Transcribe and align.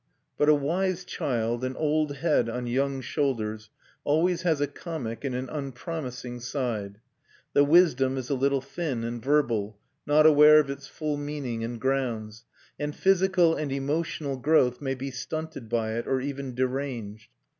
But 0.35 0.49
a 0.49 0.55
wise 0.55 1.05
child, 1.05 1.63
an 1.63 1.75
old 1.75 2.15
head 2.15 2.49
on 2.49 2.65
young 2.65 3.01
shoulders, 3.01 3.69
always 4.03 4.41
has 4.41 4.59
a 4.59 4.65
comic 4.65 5.23
and 5.23 5.35
an 5.35 5.47
unpromising 5.47 6.39
side. 6.39 6.99
The 7.53 7.63
wisdom 7.63 8.17
is 8.17 8.27
a 8.31 8.33
little 8.33 8.61
thin 8.61 9.03
and 9.03 9.21
verbal, 9.23 9.77
not 10.07 10.25
aware 10.25 10.59
of 10.59 10.71
its 10.71 10.87
full 10.87 11.17
meaning 11.17 11.63
and 11.63 11.79
grounds; 11.79 12.45
and 12.79 12.95
physical 12.95 13.53
and 13.53 13.71
emotional 13.71 14.37
growth 14.37 14.81
may 14.81 14.95
be 14.95 15.11
stunted 15.11 15.69
by 15.69 15.91
it, 15.93 16.07
or 16.07 16.19
even 16.19 16.55
deranged. 16.55 17.29